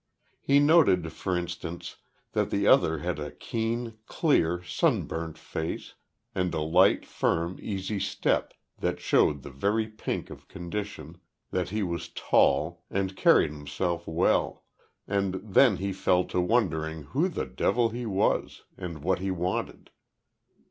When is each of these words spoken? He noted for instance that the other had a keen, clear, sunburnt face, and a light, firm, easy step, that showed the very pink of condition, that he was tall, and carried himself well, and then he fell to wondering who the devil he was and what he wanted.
He 0.41 0.59
noted 0.59 1.13
for 1.13 1.37
instance 1.37 1.97
that 2.33 2.49
the 2.49 2.65
other 2.65 2.97
had 3.05 3.19
a 3.19 3.29
keen, 3.29 3.99
clear, 4.07 4.63
sunburnt 4.63 5.37
face, 5.37 5.93
and 6.33 6.51
a 6.55 6.61
light, 6.61 7.05
firm, 7.05 7.59
easy 7.61 7.99
step, 7.99 8.55
that 8.79 8.99
showed 8.99 9.43
the 9.43 9.51
very 9.51 9.85
pink 9.87 10.31
of 10.31 10.47
condition, 10.47 11.19
that 11.51 11.69
he 11.69 11.83
was 11.83 12.09
tall, 12.09 12.83
and 12.89 13.15
carried 13.15 13.51
himself 13.51 14.07
well, 14.07 14.63
and 15.07 15.35
then 15.35 15.77
he 15.77 15.93
fell 15.93 16.23
to 16.23 16.41
wondering 16.41 17.03
who 17.13 17.29
the 17.29 17.45
devil 17.45 17.89
he 17.89 18.07
was 18.07 18.63
and 18.79 19.03
what 19.03 19.19
he 19.19 19.29
wanted. 19.29 19.91